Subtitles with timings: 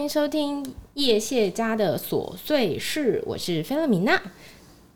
[0.00, 0.64] 欢迎收听
[0.94, 4.18] 叶谢家的琐碎事，我是菲勒米娜。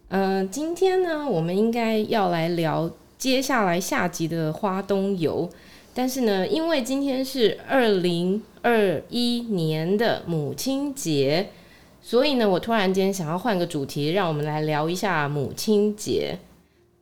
[0.09, 5.47] 嗯、今天呢，我们应该要来聊接下来下集的花东游，
[5.93, 11.51] 但是呢，因为今天是二零二一年的母亲节，
[12.01, 16.39] 所以呢，我突然间想要换个主题，让我们来聊一下母亲节。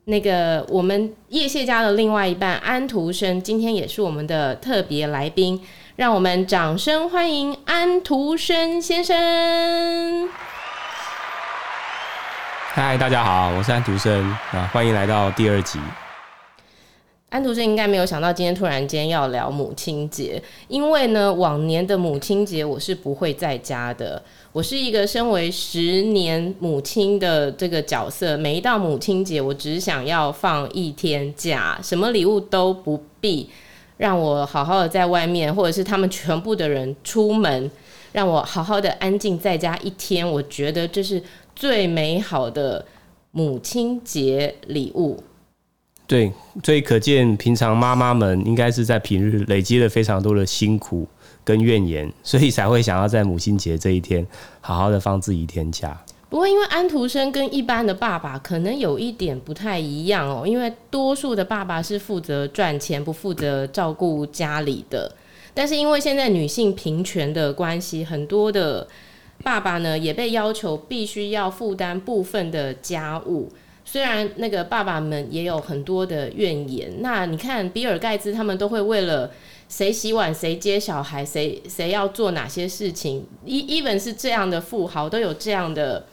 [0.03, 5.61] 那个我们叶谢家的另外一半安徒生，今天也是我们的特别来宾。
[5.95, 10.27] 让我们掌声欢迎安徒生先生。
[12.71, 15.77] 嗨，大家好，我是安徒生啊，欢迎来到第二集。
[17.29, 24.19] 安徒生应该没有想到今天突然间要聊母亲节，因为呢，往年的母亲节我是不会在家的。
[24.51, 33.47] 我是一个身为十年母亲的这个角色，每一到母亲节，我只想要放一天假，什么礼物都不必。
[34.03, 37.71] 让我好好的在外面，或者是他们全部的人出门，
[38.11, 40.29] 让我好好的安静在家一天。
[40.29, 41.23] 我觉得这是
[41.55, 42.85] 最美好的
[43.31, 45.23] 母亲节礼物。
[46.05, 46.29] 对，
[46.65, 51.07] 所以可见平常妈妈们应该是在平日累积了非常多的辛苦
[51.45, 54.27] 跟怨言，所以才会想要在母亲节这一天
[54.59, 55.97] 好好的放自己一天假。
[56.33, 65.15] 不过，因为安徒生跟一般的爸爸可能有一点不太一样哦，因为多数的爸爸是负责赚钱，不负责照顾家里的。
[65.53, 68.87] 但是因为现在女性平权的关系，很多的
[69.43, 73.51] 爸爸呢也被要求必须要负担部分的家务。
[73.85, 79.29] 虽然那个爸爸们也有很多的怨言，那你看比尔盖茨他们都会为了
[79.69, 86.07] 谁洗碗、谁接小孩、谁谁要做哪些事情，even 是这样的富豪都有这样的。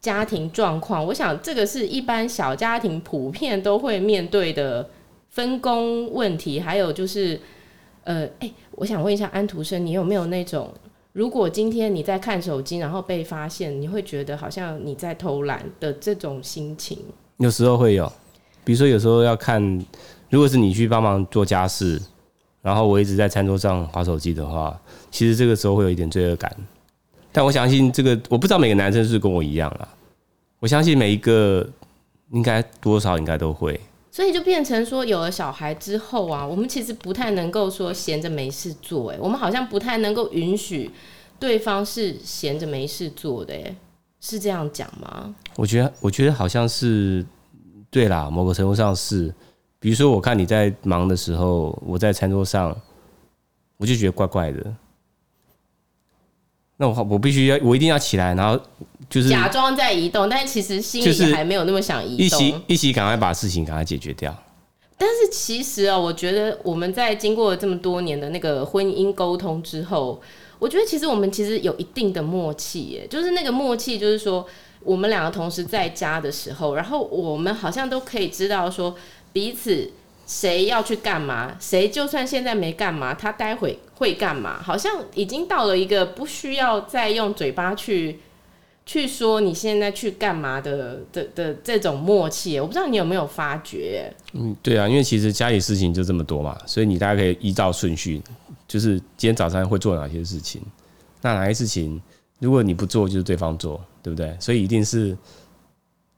[0.00, 4.88] 家庭状况，我想这个是一般小家庭普遍都会面对的
[5.28, 6.58] 分工问题。
[6.58, 7.38] 还有就是，
[8.04, 10.72] 呃，哎、我想问一下安徒生，你有没有那种，
[11.12, 16.98] 如果今天你在看手机，然后被发现，你会觉得好像你在偷懒的这种心情？
[17.36, 18.10] 有时候会有，
[18.64, 19.62] 比如说有时候要看，
[20.30, 22.00] 如果是你去帮忙做家事，
[22.62, 24.80] 然后我一直在餐桌上划手机的话，
[25.10, 26.50] 其实这个时候会有一点罪恶感。
[27.32, 29.88] 但我相信这个，我不知道每个男生是跟我一样啦。
[30.58, 31.66] 我相信每一个
[32.32, 33.78] 应该多少应该都会。
[34.10, 39.12] 所以就变成说，有了小孩之后啊，我们其实不太能够说闲着没事做。
[39.12, 40.90] 哎，我们好像不太能够允许
[41.38, 43.54] 对方是闲着没事做的。
[43.54, 43.74] 哎，
[44.20, 45.34] 是这样讲吗？
[45.56, 47.24] 我觉得，我觉得好像是
[47.88, 49.32] 对啦，某个程度上是。
[49.82, 52.76] 比如说，我看你在忙的时候，我在餐桌上，
[53.78, 54.74] 我就觉得怪怪的。
[56.80, 58.58] 那我我必须要，我一定要起来，然后
[59.10, 62.24] 就是假装在移动，但其实心里还没有那么想移动。
[62.24, 64.34] 一起一起赶快把事情赶快解决掉。
[64.96, 70.18] 但是其实啊，我觉得我们在经过了这么多年的那个婚姻沟通之后，
[70.58, 74.46] 我觉得其实我们其实有一定的默契耶，就是那个默契，就是说
[74.82, 78.96] 我们两个同时在家的时候，然后我们好像都可以知道说
[79.34, 79.90] 彼此。
[80.30, 81.56] 谁要去干嘛？
[81.58, 84.62] 谁就算现在没干嘛，他待会会干嘛？
[84.62, 88.20] 好像已经到了一个不需要再用嘴巴去
[88.86, 92.60] 去说你现在去干嘛的的的这种默契。
[92.60, 94.14] 我不知道你有没有发觉？
[94.34, 98.22] 嗯，对啊，因为其实家里事情就这么多嘛，所以你大家可以依照顺序，
[98.68, 100.62] 就是今天早上会做哪些事情，
[101.22, 102.00] 那哪些事情
[102.38, 104.36] 如果你不做，就是对方做，对不对？
[104.38, 105.18] 所以一定是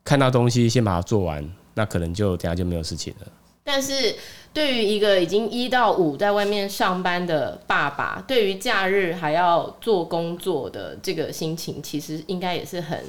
[0.05, 3.27] 看到东西先把它做完，那可能就等下就没有事情了。
[3.73, 4.15] 但是
[4.53, 13.03] 对于一个已经一到五在外面上班的爸爸，对于假日还要做工作的这个心情，其实应该也是很，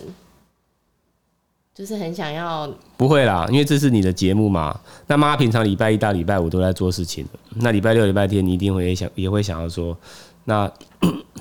[1.75, 2.73] 就是很想要。
[2.96, 4.79] 不会啦，因为这是你的节目嘛。
[5.05, 7.28] 那妈平常礼拜一到礼拜五都在做事情，
[7.58, 9.97] 那礼拜六、礼拜天你一定会也想，也会想要说，
[10.46, 10.72] 那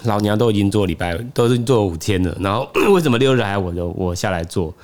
[0.02, 4.74] 老娘都已经做礼拜，都是做了五天了，然后为什么六日还我就我下来做？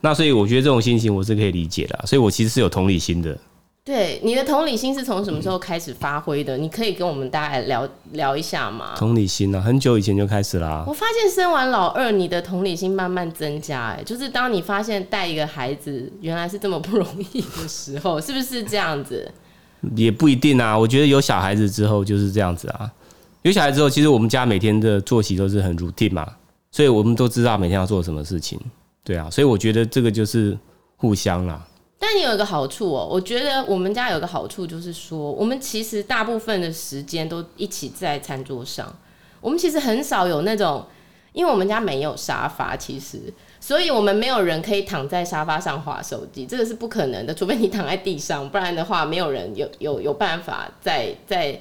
[0.00, 3.36] 那所以我觉得这种心情我是可以理解的，所以我其实是有同理心的。
[3.88, 6.58] 对，你的同理心是从什么时候开始发挥的？
[6.58, 8.92] 你可以跟我们大家聊聊一下吗？
[8.98, 10.84] 同理心呢、啊，很久以前就开始啦。
[10.86, 13.86] 我发现生完老二，你的同理心慢慢增加。
[13.86, 19.26] 哎，就是当你发现带一个孩子原来是这么不容易的时候，是不是这样子？
[19.96, 20.78] 也不一定啊。
[20.78, 22.92] 我觉得有小孩子之后就是这样子啊。
[23.40, 26.30] 有小孩之后，其实我们家每天的作息都是很 routine 嘛，
[26.70, 28.60] 所以我们都知道每天要做什么事情。
[29.02, 30.54] 对啊，所以我觉得这个就是
[30.96, 31.64] 互相啦。
[31.98, 38.94] 但你有一个好处哦，我觉得我们家有个好处就是说，我们其实大部分的时间都一起在餐桌上。
[39.40, 40.84] 我们其实很少有那种，
[41.32, 43.20] 因为我们家没有沙发，其实，
[43.60, 51.60] 所以我们没有人可以躺在沙发上划手机，这个是不可能的，除非你躺在地上，不然的话，没有人有有有办法在在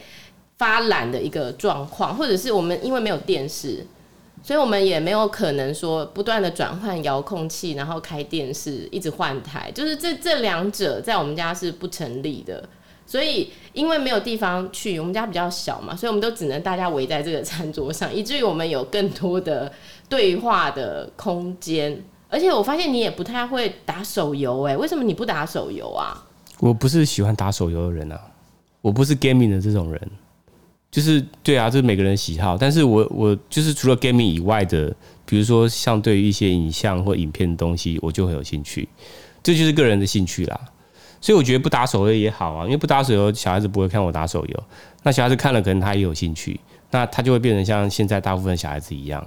[0.57, 3.85] 发懒的一个状况，或者是我们因为没有电视，
[4.47, 12.63] 所以我们也没有可能说不断的转换遥控器，然后开电视一直换台，就是这这两者在我们家是不成立的。
[13.05, 19.69] 所以因为没有地方去，我们家比较小嘛，所以我们都只能大家围在这个餐桌上，以至于我们有更多的
[20.07, 22.01] 对话的空间。
[22.29, 26.25] 而且我发现你也不太会打手游，哎，为什么你不打手游啊？
[26.61, 28.17] 我不是喜欢打手游的人啊，
[28.79, 30.01] 我不是 gaming 的这种人。
[30.97, 32.57] 就是对啊，这是每个人喜好。
[32.57, 34.91] 但是我我就是除了 gaming 以外的，
[35.27, 38.89] 比如说像对于一些影像或影片的东西，我就很有兴趣。
[39.43, 40.59] 这就是个人的兴趣啦。
[41.21, 44.63] 所以我觉得不打手游也好啊，因为不打手游，小孩子不会看我打手游。
[45.03, 46.59] 那小孩子看了，可能他也有兴趣，
[46.89, 49.23] 那他就会变成像现在大部分小孩子一样。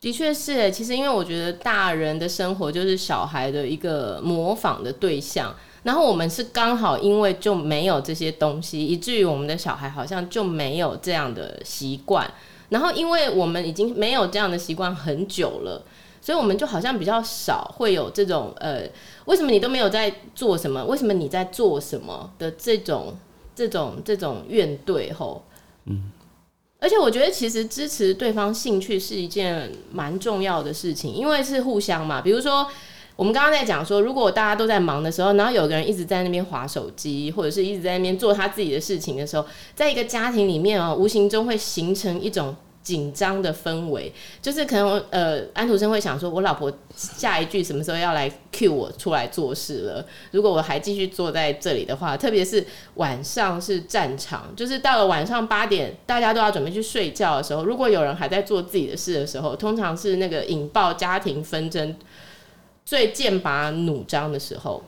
[0.00, 12.32] 的确是，其实因为我觉得大人的生活就是小孩的一个模仿的对象，然后我们是刚好因为就没有这些东西，以至于我们的小孩好像就没有这样的习惯。
[12.68, 15.84] 然后因为我们已经没有这样的习惯很久了，
[16.20, 18.88] 所以我们就好像比较少会有这种呃，
[19.26, 20.84] 为什么你都没有在做什么？
[20.84, 23.16] 为什么你在做什么的这种
[23.54, 25.44] 这种这种怨怼吼？
[25.86, 26.10] 嗯。
[26.78, 32.20] 而且我觉得，其实支持对方兴趣是一件蛮重要的事情，因为是互相嘛。
[32.20, 32.66] 比如说，
[33.22, 39.46] 我们刚刚在讲说，如果大家都在忙的时候，然后有个人一直在那边划手机，或者是一直在那边做他自己的事情的时候，
[39.76, 42.56] 在一个家庭里面哦，无形中会形成一种。
[42.82, 50.04] 紧张的氛围，就是可能呃，安徒生会想说，我老婆下一句什么时候要来 cue 我出来做事了？
[50.32, 61.94] 如果我还继续坐在这里的话，特别是晚上是战场，就是到了晚上八点，大家都要准备去睡觉的时候，如果有人还在做自己的事的时候，通常是那个引爆家庭纷争
[62.84, 64.82] 最剑拔弩张的时候。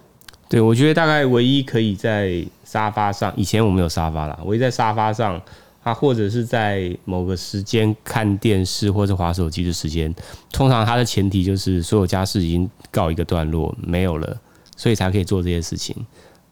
[0.49, 5.41] 对，我觉得大概唯一可以在沙发上，以前我们有沙发啦，唯一在沙发上。
[5.87, 10.11] 他或者是在某个时间看电视或者滑手机的时间，
[10.51, 14.35] 通常它的前提就是所有家事已经告一个段落，没有了，
[14.79, 15.95] 所以才可以做这些事情。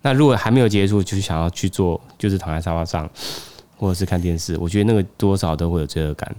[0.02, 3.08] 那如果还没有结束，就是想要去做，就是躺在沙发上
[3.78, 6.36] 或者是看电视，我觉得那个多少都会有罪恶感。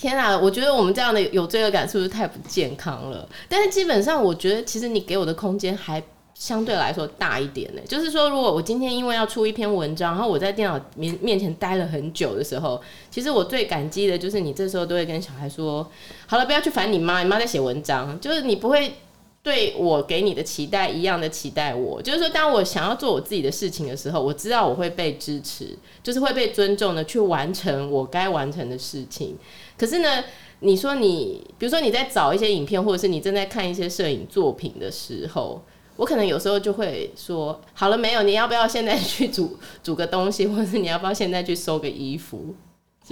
[0.00, 3.28] 天啊，我觉得我们这样的有罪恶感是不是太不健康了？
[3.48, 6.02] 但是基本上，我觉得其实你给我的空间还。
[6.32, 12.80] 相对来说大一点呢，就是说，如果我今天因为要出一篇文章，然后我在电脑面面前待了很久的时候，
[13.10, 15.86] 其实我最感激的就是你这时候都会跟小孩说
[16.26, 18.94] ：“好了，不要去烦你妈，你妈在写文章。”就是你不会
[19.42, 22.00] 对我给你的期待一样的期待我。
[22.02, 29.36] 就是说，当我想要做我自己的事情的时候，我知道我会被支持，就是会被尊重的去完成我该完成的事情。
[29.78, 30.24] 可是呢，
[30.60, 35.62] 你说你，比如说你在找一些影片，或者是你正在看一些摄影作品的时候。
[35.96, 38.22] 我可能有时候就会说，好了没有？
[38.22, 39.54] 你要不要现在去煮
[39.84, 42.54] 煮个东西，或者是你要不要现在去收个衣服？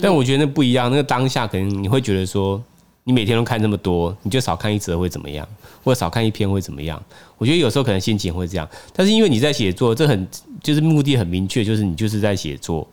[0.01, 0.91] 但我觉得那不一样。
[0.91, 2.63] 那个当下可能你会觉得说，
[3.09, 5.49] 你每天都看这么多，你就少看一则会怎么样？
[5.83, 7.03] 或者少看一篇会怎么样？
[7.39, 8.69] 我觉得有时候可能心情会这样。
[8.93, 10.29] 但是因为你在写作，这很
[10.63, 12.87] 就是目的很明确，就是你就是在写作，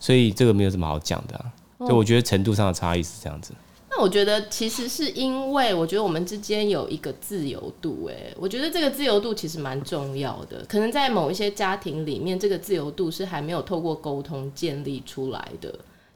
[0.00, 1.44] 所以这个没有什么好讲的啊。
[1.86, 3.52] 就我觉得程度上的差异是这样子。
[3.88, 10.64] 那我觉得其实是因为我觉得我们之间有一个自由度，哎，我觉得这个自由度其实蛮重要的。
[10.68, 15.72] 可能在某一些家庭里面，这个自由度是还没有透过沟通建立出来的。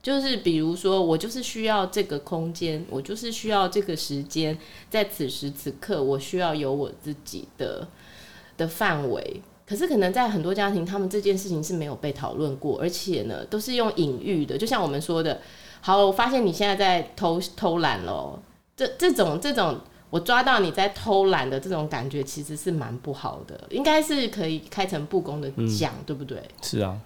[0.07, 4.57] 就是比如说，我就是需要这个空间，我就是需要这个时间，
[4.89, 7.85] 在此时此刻，我需要有我自己的
[8.55, 9.41] 的范围。
[9.67, 15.41] 可是可能在很多家庭，他们这件事情是没有被讨论过，而且呢，都是用隐喻的，就像我们说的。
[15.81, 18.39] 好，我发现你现在在偷偷懒喽。
[18.77, 19.77] 这这种这种，
[20.09, 23.61] 我抓到你在偷懒的这种感觉，其实是蛮不好的。
[23.71, 26.41] 应该是可以开诚布公的讲，嗯，对不对？
[26.61, 26.97] 是啊，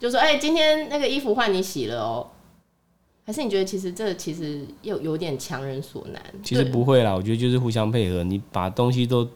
[0.00, 2.26] 就说哎，欸，今天那个衣服换你洗了哦。
[3.26, 6.22] 还是你觉得其实这其实又有点强人所难？
[6.44, 8.22] 其实不会啦，我觉得就是互相配合。
[8.22, 9.28] 你把东西都，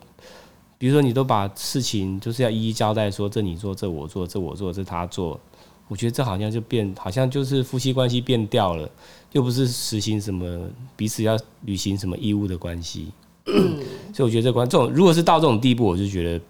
[0.78, 5.40] 比如说你都把事情就是要一一交代，说这你做，这我做，这我做，这他做。
[5.88, 8.88] 我觉得这好像就变，好像就是夫妻关系变掉了，
[9.32, 13.08] 又不是实行什么彼此要履行什么义务的关系。
[13.46, 13.76] 嗯、
[14.14, 16.40] 所以我觉得这关这种，如果是到这种地步，我就觉得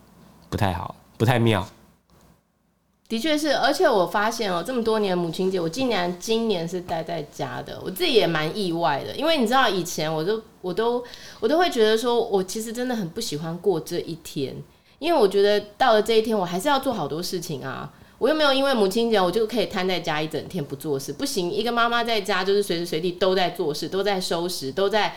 [0.50, 1.66] 不太好，不太妙。
[3.10, 9.16] 的确是，而且我发现哦，这么多年母亲节，我竟然今年是待在家的，我自己也蛮意外的。
[9.16, 11.02] 因为你知道，以前我都我都
[11.40, 14.54] 我都会觉得说，我其实真的很不喜欢过这一天，
[15.00, 17.92] 因为我觉得到了这一天，我还是要做好多事情啊。
[18.18, 21.50] 我又没有因为母亲节，我就可以瘫在家一整天不做事，不行。
[21.50, 25.16] 一个妈妈在家就是随时随地都在做事，都在收拾，都在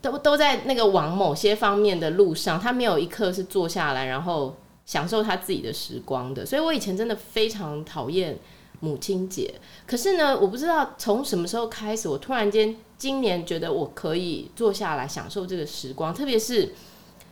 [0.00, 4.56] 都都在那个往某些方面的路上，她没有一刻是坐下来然后
[4.86, 6.44] 享受他自己的时光的。
[6.44, 8.38] 所以我以前真的非常讨厌
[8.80, 9.54] 母亲节。
[9.86, 16.12] 可是呢，我不知道从什么时候开始，我突然间今年觉得我可以坐下来享受这个时光。
[16.12, 16.74] 特别是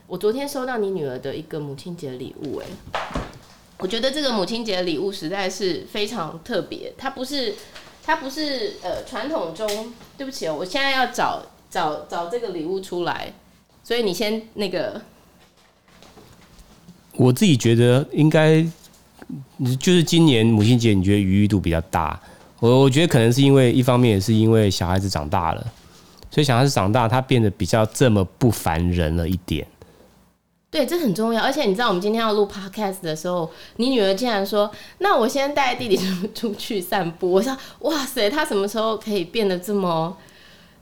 [0.06, 2.66] 我昨天收到你女儿的一个母亲节礼物，哎，
[3.78, 6.92] 我觉得这个母亲节礼物实在是非常特别。
[6.96, 7.54] 它不是，
[8.02, 13.34] 它不是呃传统中，对不起哦，我现在要找找找这个礼物出来，
[13.84, 15.02] 所以你先那个。
[17.16, 18.62] 我自己觉得应该，
[19.78, 22.20] 就是今年母亲节，你觉得愉悦度比较大。
[22.58, 25.72] 我我觉得可能是因为一方面也是因为小孩子长大了，
[26.30, 29.66] 所以小孩子长大，他变得比较这么不烦人了一点。
[30.70, 31.42] 对，这很重要。
[31.42, 35.98] 而且你知道，我们今天要录 podcast 的时候，你女儿竟然说：“那我先带弟弟
[36.34, 40.16] 出去散步。”我说：“哇塞，他什么时候可以变得这么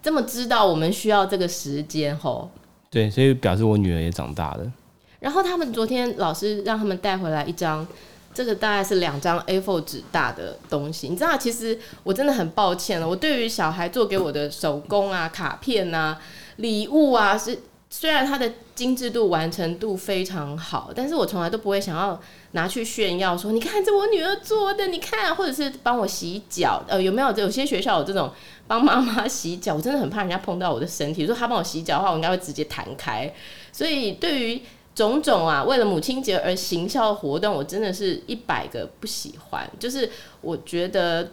[0.01, 2.49] 这么知道我们需要这个时间？”吼，
[2.89, 4.73] 对，所以表示我女儿也长大了。
[5.21, 7.87] 然后他们昨天老师让他们带回来一张，
[8.35, 11.09] 这个大概是两张 A4 纸大的东西。
[11.09, 13.09] 你知道，其实我真的很抱歉了。
[13.09, 16.19] 我对于小孩做给我的手工啊、卡片啊、
[16.57, 17.59] 礼物啊，是
[17.91, 22.19] 虽然它的精致度、完成度非常好，但是我从来都不会想要
[22.53, 26.83] 拿去炫耀，说你看这我女儿做的，你看，或者是帮我洗脚。
[26.89, 27.31] 呃，有没有？
[27.37, 28.33] 有些学校有这种
[28.67, 31.23] 帮妈妈洗脚，我真的很怕人家碰到我的身体。
[31.23, 33.31] 如果他帮我洗脚的话，我应该会直接弹开。
[33.73, 34.63] 所以对于
[34.95, 39.69] 种种啊，为了母亲节而行销的活动，我真的是一百个不喜欢。
[39.79, 41.31] 就是我觉得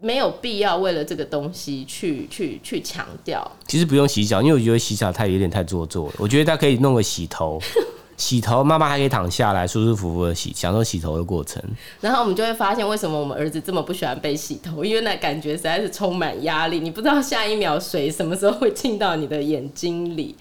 [0.00, 3.48] 没有必要为了这个东西去去去强调。
[3.68, 6.14] 其实不用洗脚，因为我觉得洗脚太有点太做作了。
[6.18, 7.60] 我觉得他可以弄个洗头，
[8.16, 11.62] 洗头妈妈还可以躺下来舒舒服服的洗，享受洗头的过程。
[12.00, 14.84] 然后我们就会发现，为什么我们儿子这么不喜欢被洗头？
[14.84, 20.34] 因为那感觉实在是充满压力，你不知道下一秒水什么时候会进到你的眼睛里。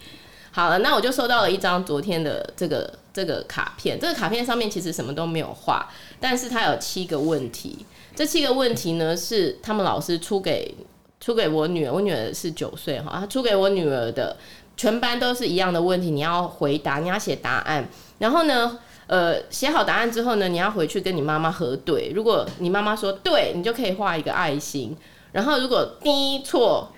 [0.55, 3.99] 好了，那我就收到了一张昨天的这个这个卡片。
[3.99, 7.83] 这个卡片上面其实什么都没有画，但是它有七个问题。
[8.15, 10.75] 这七个问题呢，是他们老师出给
[11.19, 14.37] 出给我女儿，我女儿是九岁哈，他出给我女儿的，
[14.77, 17.89] 全班都是一样的问题，你要回答，你要写答案。
[18.19, 22.11] 然后呢，呃，写好答案之后呢，你要回去跟你妈妈核对。
[22.13, 24.95] 如果你妈妈说对，你就可以画一个爱心。
[25.31, 26.92] 然后如果第一错。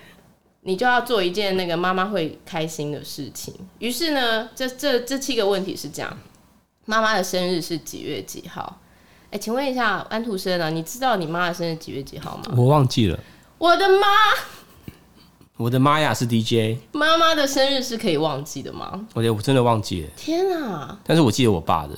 [0.66, 3.54] 你就要做一件那个妈妈会开心的事情。
[3.78, 6.18] 于是呢，这这这七个问题是这样：
[6.86, 8.80] 妈妈的生日是几月几号？
[9.30, 12.52] 哎，请问一下安徒生啊，你知道你妈的生日几月几号吗？
[12.56, 13.16] 我忘记了。
[13.58, 14.06] 我的妈！
[15.56, 16.78] 我的妈呀，是 DJ。
[16.90, 19.06] 妈妈的生日是可以忘记的吗？
[19.14, 20.08] 我我真的忘记了。
[20.16, 20.98] 天啊！
[21.04, 21.96] 但是我记得我爸的。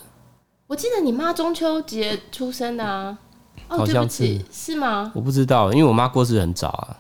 [0.67, 3.17] 我记得你妈中秋节出生的啊。
[3.69, 4.25] 哦，好像是。
[4.25, 5.11] 对不起，是吗？
[5.15, 6.97] 我不知道，因为我妈过世很早啊。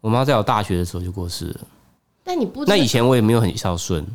[0.00, 1.60] 我妈在我大学的时候就过世了，
[2.24, 4.06] 但你不，那以前我也没有很孝顺，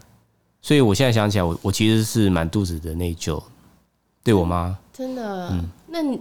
[0.61, 3.41] 所以我现在想起来我，我我其实是满肚子的内疚，
[4.23, 6.19] 对我妈，真的，嗯，那你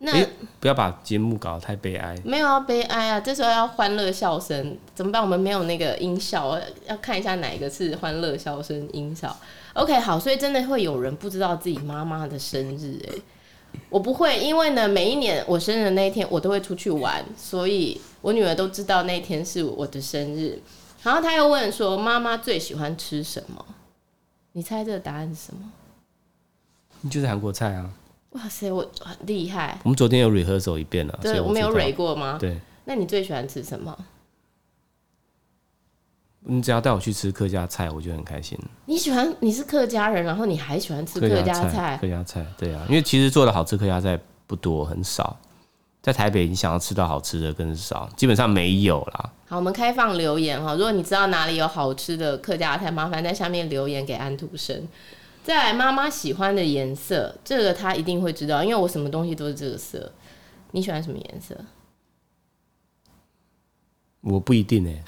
[0.00, 0.28] 那、欸、
[0.60, 5.22] 不要把节目搞得太悲哀，没有要悲哀啊，这时候要欢乐笑声，怎么办？
[5.22, 9.34] 我们没有那个音效，要看一下哪一个是欢乐笑声音效。
[9.72, 13.14] OK，好，所以真的会有人不知道自己妈妈的生日，哎，
[13.90, 18.00] 我不会，因为呢，每一年我生日的那一天，我都会出去玩，所以。
[18.24, 20.58] 我女儿都知道那一天是我的生日，
[21.02, 23.62] 然后她又问说：“妈妈最喜欢吃什么？”
[24.52, 25.70] 你猜这个答案是什么？
[27.02, 27.90] 你就是韩国菜啊！
[28.30, 29.78] 哇塞，我很厉害！
[29.84, 32.38] 我们昨天有 rehearsal 一遍了，对，我，我没有 re 过吗？
[32.40, 32.58] 对。
[32.86, 33.94] 那你最喜欢吃什么？
[36.46, 38.58] 你只要带我去吃客家菜，我就很开心。
[38.84, 39.34] 你喜欢？
[39.40, 41.96] 你是客家人，然后你还喜欢吃客家菜？
[41.98, 45.38] 客家菜，对啊，因为其实做的好吃客家菜不多，很少。
[46.02, 49.32] 在台北，你想要吃到好吃的更少，基本上没有啦。
[49.46, 54.86] 好，我们开放留言哈，如果你知道哪里有好吃的客家菜，麻烦在下面留言给安徒生。
[55.42, 60.12] 再来，妈妈喜欢的颜色，这个他一定会知道，因为我什么东西都是这个色。
[60.72, 61.56] 你喜欢什么颜色？
[64.20, 65.02] 我不一定哎，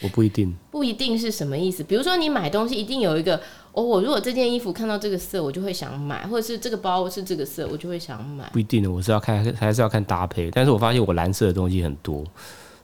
[0.00, 0.54] 我不一定。
[0.70, 1.82] 不一定是什么意思？
[1.82, 3.40] 比如说你买东西一定有一个。
[3.72, 8.48] 哦，我如果这件衣服看到这个色，我就会想买，或者是这个包是这个色，我就会想买。
[8.50, 10.50] 不一定的，我是要看，还是要看搭配。
[10.50, 12.24] 但是我发现我蓝色的东西很多，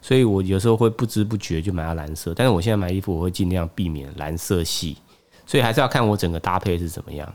[0.01, 2.33] 所以我有时候会不知不觉就买到蓝色。
[2.33, 4.97] 但是我现在买衣服，我会尽量避免蓝色系，
[5.47, 7.35] 所以还是要看我整个搭配是怎么样。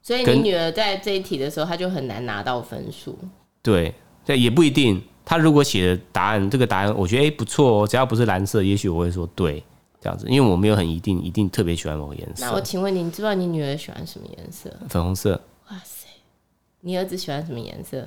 [0.00, 3.18] 所以你女儿在这一题的时候，她就很难拿到分数。
[3.60, 3.92] 对，
[4.24, 5.02] 但，也不一定。
[5.24, 9.62] 她如果写的答案，这个答案我觉得哎、欸、不错哦，只要不是蓝色，也许我会说对。
[10.00, 12.44] 这样子，因为我没有很一定一定特别喜欢某个颜色。
[12.44, 14.70] 那我请问你，你知道你女儿喜欢什么颜色？
[14.86, 15.40] 粉红色。
[15.70, 16.06] 哇塞，
[16.80, 18.06] 你儿子喜欢什么颜色？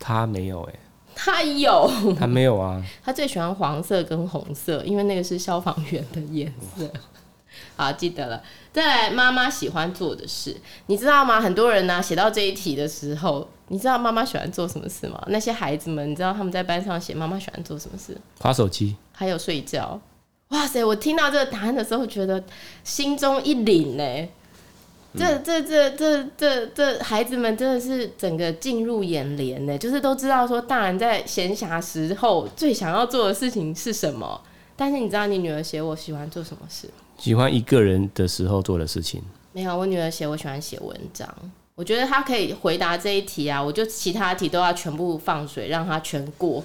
[0.00, 0.78] 他没有哎、欸。
[1.14, 1.88] 他有。
[2.18, 2.84] 他没有啊。
[3.00, 6.90] 他最喜欢黄色跟红色，因为那个是消防员的颜色。
[7.76, 8.42] 好，记得了。
[8.72, 10.56] 再来，妈妈喜欢做的事，
[10.86, 11.40] 你知道吗？
[11.40, 15.22] 很多人呢、啊、写到这一题的时候，你知道妈妈喜欢做什么事吗？
[15.28, 18.16] 那些孩子们，你知道他们在班上写妈妈喜欢做什么事？
[18.40, 20.00] 划手机，还有睡觉。
[20.48, 20.82] 哇塞！
[20.82, 22.42] 我听到这个答案的时候，觉得
[22.82, 24.28] 心中一凛呢。
[25.16, 34.40] 这、这、这、这、这、这孩子们真的是整个进入眼帘呢，就是都知道说，大人在闲暇时候最想要做的事情是什么。
[34.76, 36.88] 但是你知道，你女儿写我喜欢做什么事？
[37.18, 39.22] 喜欢一个人的时候做的事情。
[39.52, 41.28] 没有，我女儿写我喜欢写文章。
[41.78, 46.64] 我觉得他可以回答这一题啊，我就其他题都要全部放水，让他全过。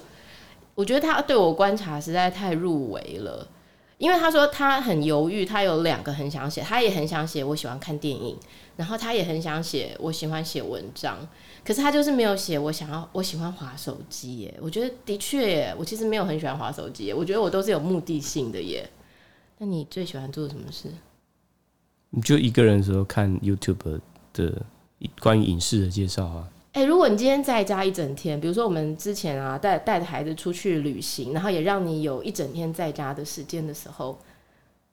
[0.74, 3.48] 我觉得他对我观察实在太入围了。
[4.00, 8.36] 因为他说他很犹豫，他有两个很想写，他也很想写我喜欢看电影，
[8.76, 11.16] 然后他也很想写我喜欢写文章，
[11.64, 14.54] 可是他就是没有写我想要我喜欢滑手机耶。
[14.60, 18.90] 我觉得的确耶，我其实没有很喜欢滑手机，我觉得我都是有目的性的耶。
[19.60, 20.90] 那你最喜欢做什么事？
[22.10, 24.00] 你就一个人的时候看 YouTube
[24.34, 24.66] 的
[25.20, 26.48] 关于影视的介绍啊。
[26.74, 34.18] 哎、欸，如果你今天在家一整天，比如说我们之前啊带带着孩子出去旅行，然后也让你有一整天在家的时间的时候，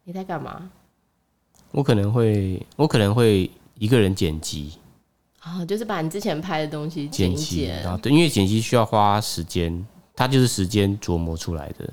[0.05, 0.71] 你在干嘛？
[1.71, 4.75] 我可能会，我可能会一个人剪辑，
[5.38, 11.90] 啊、哦，就是把你之前拍的东西剪辑啊，对，因为剪辑需要花时间，它就是时间琢磨出来的。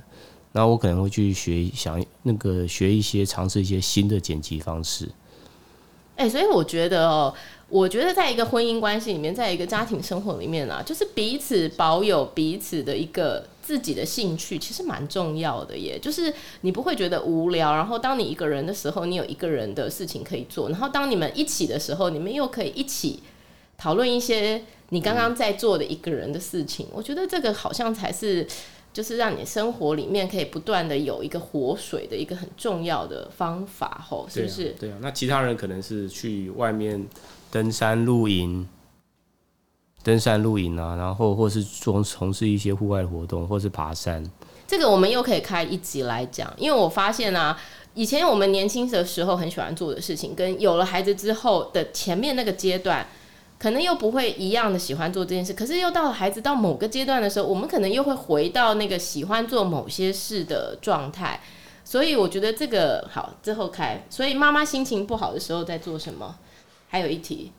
[0.52, 5.06] 然后我可能会去学，想那个学一些，尝试一些新的剪辑方式。
[6.18, 7.34] 哎、欸，所以我觉得哦。
[7.70, 16.00] 我觉得，在一个婚姻关系里面，在一个家庭生活里面啊，就是彼此保有彼此的一个自己的兴趣，其实蛮重要的耶。
[16.00, 23.20] 就是你不会觉得无聊，然后当你一个人的时候，你有一个人的事情可以做，然后当你们一起的时候，你们又可以一起
[23.78, 26.88] 讨论一些你刚刚在做的一个人的事情。
[26.94, 28.48] 我觉得这个好像才是，
[28.94, 34.70] 就是让你生活里面可以不断的有一个活水的一个很重要的方法，吼，是不是？
[34.70, 34.98] 对啊，对啊。
[35.02, 37.06] 那其他人可能是去外面。
[37.50, 38.68] 登山露营，
[40.04, 44.24] 登山露营啊，然后或是从从事一些户外活动，或是爬山。
[44.68, 47.58] 这个我们又可以开一集来讲，因为我发现啊，
[47.94, 53.08] 以前我们年轻的时候很喜欢做的事情，跟有了孩子之后的前面那个阶段，
[53.58, 55.54] 可能又不会一样的喜欢做这件事。
[55.54, 61.40] 可是又到了孩子到某个阶段的时候，我们可能又会回到那个喜欢做某些事的状态。
[61.86, 64.06] 所以我觉得这个好之后开。
[64.10, 66.36] 所以妈妈心情不好的时候在做什么？
[66.88, 67.52] 还有一题，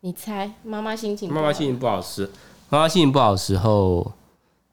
[0.00, 1.32] 你猜妈妈心情？
[1.32, 2.30] 妈妈心情不好时，
[2.70, 4.12] 妈妈心情不好的时候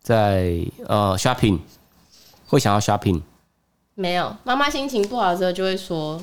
[0.02, 1.60] 在呃 shopping，
[2.48, 3.22] 会想要 shopping。
[3.96, 6.20] 没有，妈妈心情不好的时候就会说，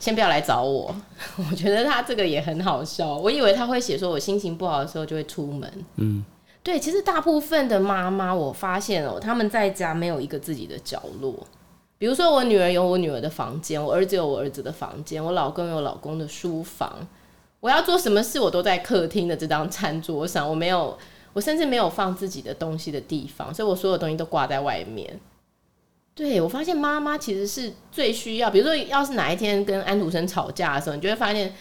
[0.00, 0.94] 先不要来找我。
[1.38, 3.16] 我觉得他这个也很好笑。
[3.16, 5.72] 我以为他会写说，我心情不好的时候就会出门。
[5.96, 6.24] 嗯，
[6.62, 11.46] 对，其实大部分的妈妈，我发现哦，他们在家没有一个自己的角落。
[11.98, 17.06] 比如说，我女儿有我女儿的房间，我儿子有我儿子的房间，我老公有老公的书房。
[17.60, 20.48] 我要做什么事，我都在客厅的这张餐桌上。
[20.48, 20.96] 我没有，
[21.32, 25.18] 我甚至没有放自己的东西的地方，所以我所有东西都挂在外面。
[26.14, 28.50] 对，我发现妈妈其实是最需要。
[28.50, 31.52] 比如说，要是哪一天跟安徒生吵架的时候，你就会发现，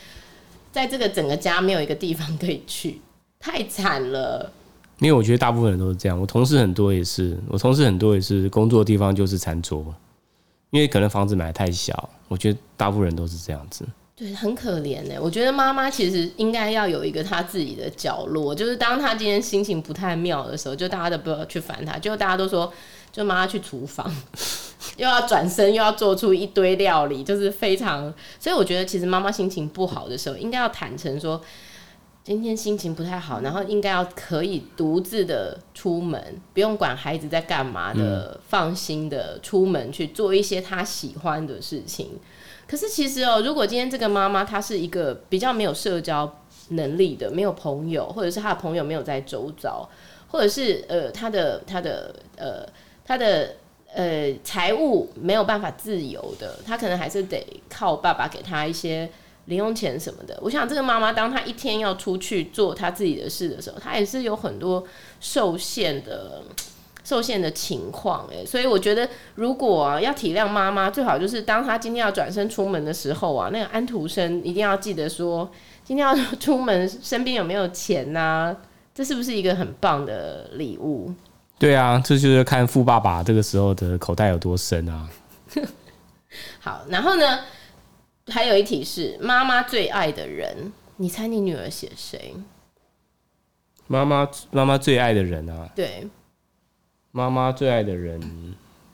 [0.71, 3.00] 在这个整个家没有一个地方可以去，
[3.39, 4.52] 太惨了。
[5.00, 9.84] 因为我觉得大部分人都是这样，我同事很多也是，我同事很多也是工作的地方就是餐桌。
[10.75, 13.85] 因为可能房子买得太小，我觉得大部分人都是这样子。
[14.13, 15.15] 对，很可怜呢。
[15.21, 22.69] 我觉得妈妈其实应该要有一个她自己的角落，就是当她今天心情不太妙的时候，就大家都不要去烦她，就大家都说，
[23.09, 24.13] 就妈妈去厨房，
[24.97, 28.13] 又要转身又要做出一堆料理，就是非常。
[28.38, 31.41] 所以我觉得，其实妈妈心情不好的时候，应该要坦诚说。
[32.25, 36.19] 今天心情不太好，然后应该要可以独自的出门，
[36.55, 42.17] 不用管孩子在干嘛的，嗯、放心的出门去做一些他喜欢的事情。
[42.67, 49.88] 可是其实哦，如果今天这个妈妈她是一个比较没有社交能力的，没有朋友，或者是她的朋友没有在周遭，
[50.27, 52.67] 或者是呃她的她的呃
[53.05, 53.53] 她的
[53.93, 59.07] 呃财务没有办法自由的，她可能还是得靠爸爸给她一些。
[59.45, 64.84] 零用钱什么的，我想这个妈妈，当她一天要出去做她自己的事的时候，她也是有很多
[65.19, 66.41] 受限的、
[67.03, 68.45] 受限的情况诶。
[68.45, 75.49] 所以我觉得，如果啊要体谅妈妈，最好就是当她今天要转身出门的时候啊，那个安徒生一定要记得说，
[75.84, 78.58] 今天要出门身边有没有钱呐、啊？
[78.95, 81.13] 这是不是一个很棒的礼物？
[81.60, 85.08] 对啊，这就是看富爸爸这个时候的口袋有多深啊。
[86.60, 87.39] 好，然后呢？
[88.31, 92.33] 还有一题是妈妈最爱的人，你猜你女儿写谁？
[93.88, 95.69] 妈妈妈妈最爱的人啊？
[95.75, 96.07] 对，
[97.11, 98.19] 妈妈最爱的人，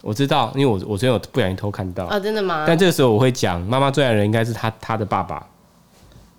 [0.02, 2.66] 我知道，因为我我昨天有不小心偷看到啊、哦，真的吗？
[2.68, 5.48] 但这个时候我会讲，妈妈最爱的人应该是他他的爸爸。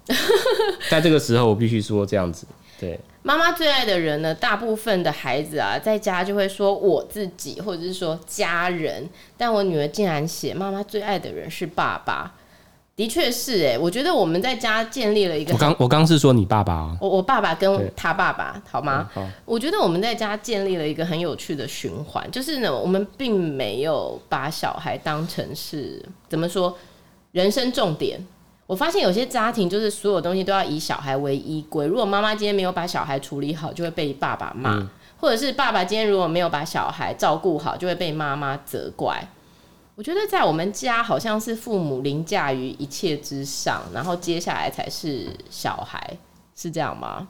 [0.90, 2.46] 在这个时候，我必须说这样子。
[2.78, 9.08] 对，妈妈最爱的人呢，大部分的孩子啊，在家就会说我自己，或者是说家人。
[9.38, 12.34] 但我女儿竟然写妈妈最爱的人是爸爸。
[12.94, 15.52] 的确是哎，我觉得我们在家建立了一个。
[15.54, 19.08] 我刚我刚是说你爸爸啊，我我爸爸跟他爸爸好吗？
[19.14, 19.26] 好。
[19.46, 26.76] 我觉得我们在家建立了一个很有趣的循环，就是呢，我们并没有把小孩当成是怎么说
[27.32, 28.24] 人生重点。
[28.66, 39.26] 我发现有些家庭就是所有东西都要以小孩为依归，如果妈妈今天没有把小孩处理好，就会被爸爸骂；嗯、或者是爸爸今天如果没有把小孩照顾好，就会被妈妈责怪。
[39.94, 46.16] 我觉得在我们家好像是父母凌驾于一切之上，然后接下来才是小孩，
[46.56, 47.28] 是这样吗？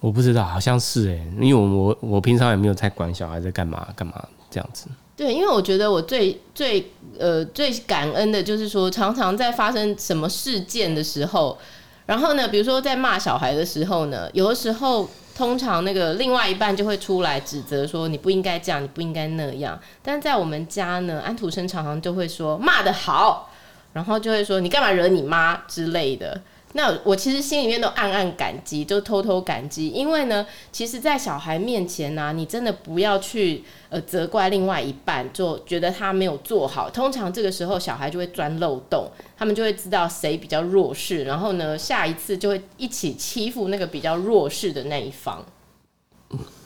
[0.00, 4.86] 我不知道，好像是哎，因为我我我平常也没有太管小孩在干嘛干嘛这样子。
[5.16, 11.56] 对，因为我觉得我最最呃最感恩的就是说，常常在发生什么事件的时候，
[12.04, 15.08] 然后呢，比如说在骂小孩的时候呢，有的时候。
[15.36, 19.78] 通常那个另外一半就会出来指责说，你不应该这样，你不应该那样。
[20.02, 23.50] 但在我们家呢，安徒生常常就会说骂得好，
[23.92, 26.40] 然后就会说你干嘛惹你妈之类的。
[26.72, 36.90] 那我其实心里面都暗暗感激，就偷偷感激，因为呢，其实，在小孩面前呢、你真的不要去呃责怪另外一半，就觉得他没有做好。
[36.90, 45.42] 通常这个时候，小孩就会钻漏洞，他们就会知道谁比较弱势，然后呢，下一次就会一起欺负那个比较弱势的那一方。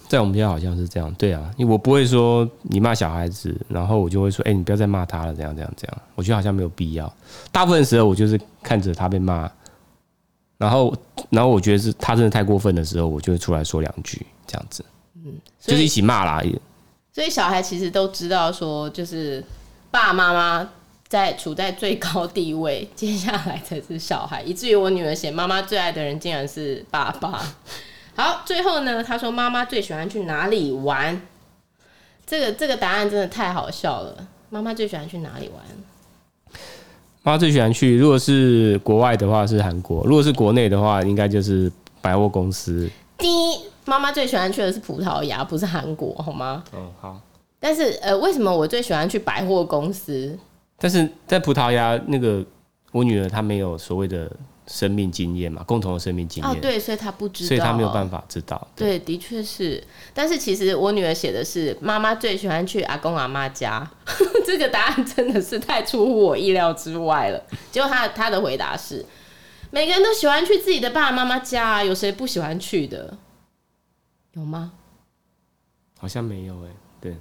[0.09, 5.97] 在我们家好像是这样，对啊，我不会说你骂小孩子，然后我就会说，哎、你不要再骂他了，这样这样这样。
[6.17, 7.13] 我觉得好像没有必要。
[7.53, 9.49] 大部分时候，我就是看着他被骂。
[10.61, 10.94] 然后，
[11.31, 16.42] 然后我觉得是他真的太过分的时候，我就会出来说两句，这样子，嗯，就是一起骂啦。
[17.14, 19.42] 所以小孩其实都知道说，就是
[19.90, 20.68] 爸爸妈妈
[21.09, 27.42] 在处在最高地位，接下来才是小孩，以至于我女儿写妈妈最爱的人竟然是爸爸。
[28.14, 31.23] 好，最后呢，她说妈妈最喜欢去哪里玩？
[32.27, 34.29] 这个这个答案真的太好笑了。
[34.51, 35.64] 妈妈最喜欢去哪里玩？
[37.23, 42.91] 妈最喜欢去，如果是国外的话是韩国，如果是国内的话，应该就是百货公司。
[43.19, 46.65] 第一，妈妈最喜欢去的是葡萄牙，不是韩国，好吗？
[46.75, 47.21] 嗯，好。
[47.59, 50.39] 但是呃，为什么我最喜欢去百货公司？
[50.79, 52.43] 但是在葡萄牙，那个
[52.91, 54.31] 我女儿她没有所谓的。
[54.71, 56.53] 生命经验嘛，共同的生命经验。
[56.53, 58.69] 哦，对，所以他不知道，所以他没有办法知道。
[58.77, 59.83] 对，对的确是。
[60.15, 63.91] 但是其实我女儿写的是妈妈最喜欢去阿公阿妈家，
[64.47, 67.43] 这个答案真的是太出乎我意料之外了。
[67.73, 69.05] 结果他他的回答是，
[69.73, 73.19] 每个人都喜欢去自己的爸爸妈妈家，有谁不喜欢去的？
[74.35, 74.73] 有吗？
[75.99, 77.17] 好像没有哎、欸，对。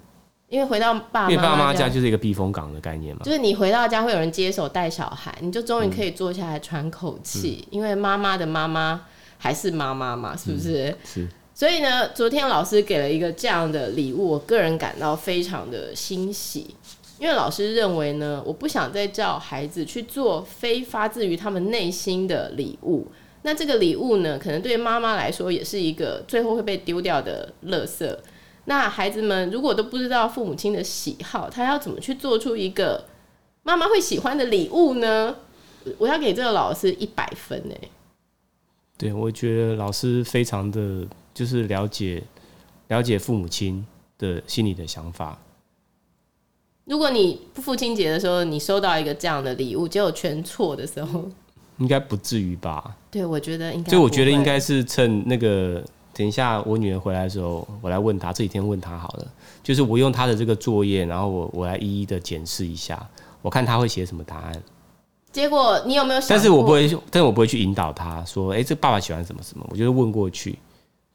[0.49, 9.05] 因为回到爸妈，因为爸妈家就是一个避风港的概念嘛，就是你回到家会有人接手带小孩，你就终于可以坐下来喘口气，嗯，因为妈妈的妈妈
[9.37, 10.89] 还是妈妈嘛，是不是？
[10.89, 11.27] 嗯，是。
[11.53, 16.73] 所以呢，昨天老师给了一个这样的礼物，我个人感到非常的欣喜，
[17.19, 23.05] 因为老师认为呢，我不想再叫孩子去做非发自于他们内心的礼物，
[23.43, 28.17] 那这个礼物呢，可能对妈妈来说也是一个最后会被丢掉的垃圾。
[28.69, 33.03] 那孩子们如果都不知道父母亲的喜好，他要怎么去做出一个
[33.63, 35.35] 妈妈会喜欢的礼物呢？
[35.97, 37.73] 我要给这个老师一百分呢。
[38.95, 41.03] 对，我觉得老师非常的
[41.33, 42.21] 就是了解
[42.89, 43.83] 了解父母亲
[44.19, 45.39] 的心里的想法。
[46.85, 51.27] 如果你父亲节的时候你收到一个这样的礼物，结果全错的时候，
[51.79, 52.95] 应该不至于吧？
[53.09, 53.89] 对，我觉得应该。
[53.89, 55.83] 所以我觉得应该是趁那个。
[56.19, 58.33] 等一下，我女儿回来的时候，我来问她。
[58.33, 59.27] 这几天问她好了，
[59.63, 63.07] 就是我用她的这个作业，然后我我来一一的检视一下，
[63.41, 64.63] 我看她会写什么答案。
[65.31, 66.31] 结果你有没有想？
[66.31, 69.65] 但是我不会，但是我不会去引导她说，哎、欸，这爸爸喜欢什么什么。
[69.69, 70.59] 我就是问过去。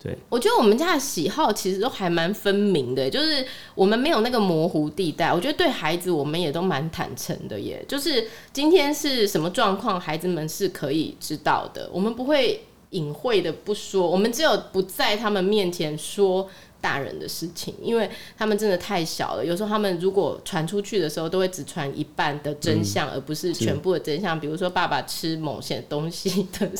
[0.02, 5.30] 对，我觉得我们家的喜好其实都还蛮分明的，就是我们没有那个模糊地带。
[5.34, 7.84] 我觉得对孩子，我们也都蛮坦诚的耶。
[7.86, 12.64] 就是今天是什么状况，孩子们是可以知道的，我们不会。
[12.94, 16.48] 隐晦的不说，我们只有不在他们面前说
[16.80, 19.44] 大人的事情，因为他们真的太小了。
[19.44, 24.38] 有时候他们如果传出去的时候，都会只传一半的真相，而不是全部的真相。
[24.38, 26.70] 比如说爸爸吃某些东西的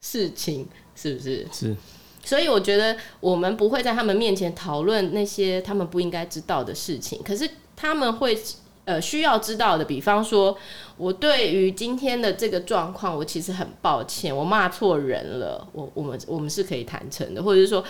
[0.00, 1.46] 事情，是不是？
[1.52, 1.76] 是。
[2.24, 8.38] 所以我觉得我们不会在他们面前讨论那些他们不应该知道的事情，可是他们会。
[8.84, 10.58] 呃，需要知道的，比方说，
[10.96, 15.64] 我对于今天的这个状况，我其实很抱歉，我骂错人了。
[15.72, 17.84] 我我们我们是可以坦诚的，或者是说，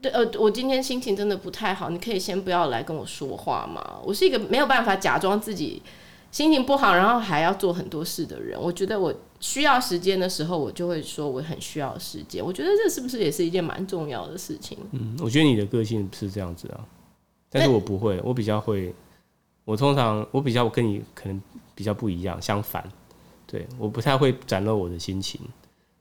[0.00, 3.98] 对，呃，我今天心情真的不太好，你可以先不要来跟我说话吗？
[4.04, 5.82] 我是一个没有办法假装自己
[6.30, 8.56] 心情不好，然后还要做很多事的人。
[8.56, 12.44] 我觉得我需要时间的时候，我就会说我很需要时间。
[12.44, 14.78] 我觉得这是不是也是一件蛮重要的事情？
[14.92, 16.86] 嗯，我觉得你的个性是这样子啊，
[17.50, 18.94] 但是我不会，我比较会。
[19.64, 21.42] 我通常我比较跟你可能
[21.74, 22.86] 比较不一样，相反，
[23.46, 25.40] 对，我不太会展露我的心情。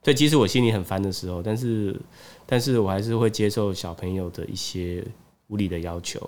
[0.01, 1.99] 对，即使我心里很烦的时候，但是，
[2.45, 5.05] 但是我还是会接受小朋友的一些
[5.47, 6.19] 无理的要求。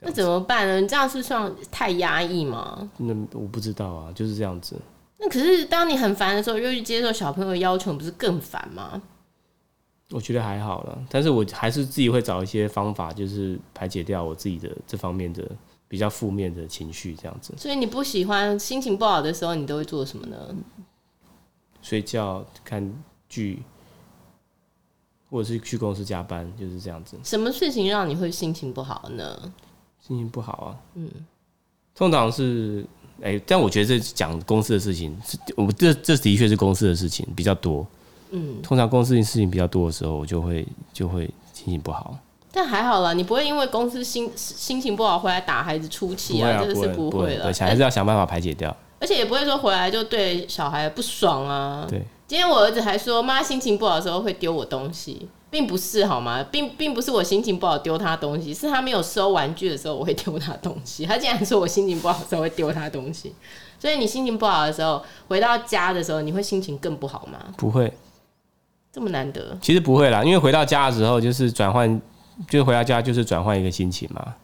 [0.00, 0.80] 那怎么办呢？
[0.80, 2.88] 你这样是算太压抑吗？
[2.98, 4.76] 那我不知道啊，就是这样子。
[5.18, 9.02] 那可是当你很烦的时候，又去接受小朋友的要求，不是更烦吗？
[10.10, 15.44] 我觉得还好了，但是我还是自己会找一些方法，就是排解掉我自己的这方面的
[15.88, 17.52] 比较负面的情绪，这样子。
[17.56, 20.54] 所以你不喜欢心情不好的时候，你都会做什么呢？
[21.82, 22.92] 睡觉、看
[23.28, 23.62] 剧，
[25.30, 27.16] 或者是去公司加班，就是这样子。
[27.24, 29.52] 什么事情让你会心情不好呢？
[30.00, 31.10] 心情不好啊，嗯，
[31.94, 32.86] 通常是。
[33.20, 35.20] 哎、欸，但我觉得这讲公司的事情，
[35.56, 37.84] 我这这的确是公司的事情比较多。
[38.30, 42.16] 嗯，通常公司的事情比较多的时候，我就会就会心情不好。
[42.58, 47.44] 但还好啦，你不会因为公司心心情不好回来打孩子出气啊，这个是不会的。
[47.60, 48.76] 还是要想办法排解掉。
[48.98, 51.86] 而且也不会说回来就对小孩不爽啊。
[51.88, 55.28] 对，今天我儿子还说，妈心情不好的时候会丢我东西。
[55.50, 56.44] 并不是好吗？
[56.50, 61.06] 并并不是我心情不好丢他东西，是他没有收玩具的时候我会丢他东西。
[61.06, 63.32] 他竟然说我心情不好的时候会丢他东西，
[63.78, 67.38] 所以你心情不好的时候回到家的时候，你会心情更不好吗？
[67.56, 67.90] 不会，
[68.92, 69.56] 这么难得。
[69.62, 71.98] 其实不会啦，因为回到家的时候就是转换，
[72.48, 74.34] 就回到家就是转换一个心情嘛。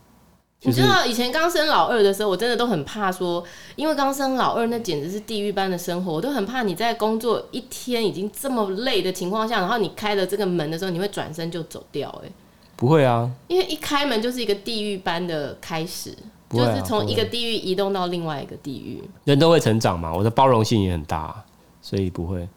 [0.66, 3.44] 你知道以前刚生老二的时候，我真的都很怕说，
[3.76, 12.09] 因为刚生老二那简直是地狱般的生活，我都很怕你在工作一天已经这么累的情况下，然后你开了这个门的时候，你会转身就走掉。
[12.24, 12.28] 哎，
[12.76, 16.16] 不会啊，因为一开门就是一个地狱般的开始，
[16.48, 19.04] 就是从一个地狱移动到另外一个地狱。
[19.24, 21.44] 人都会成长嘛，我的包容性也很大，
[21.83, 22.48] 所以不会。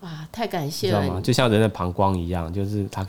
[0.00, 1.20] 哇，太感谢了，吗？
[1.22, 3.06] 就像人的膀胱一样，就是他。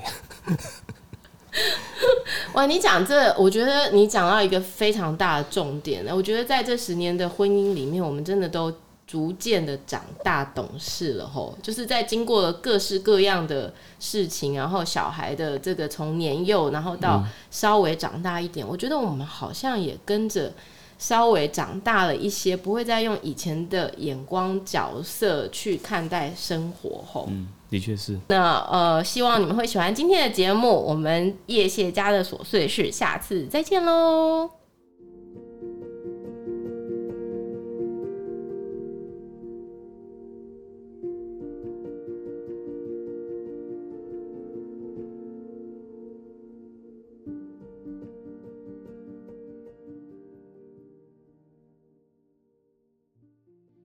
[2.54, 6.06] 哇，你讲这，我觉得你讲到一个非常大的重点。
[6.14, 8.74] 我觉得在这十年的婚姻里面，我们真的都
[9.08, 11.58] 逐渐的长大懂事了吼。
[11.62, 20.52] 就是在经过了各式各样的事情，然后小孩的这个从年幼，然后到稍微长大一点，我觉得我们好像也跟着。
[21.00, 27.28] 稍微长大了一些，不会再用以前的眼光角色去看待生活吼。
[27.72, 28.20] 的确是。
[28.28, 30.70] 那呃，希望你们会喜欢今天的节目。
[30.70, 34.61] 我们叶谢家的琐碎事，下次再见喽。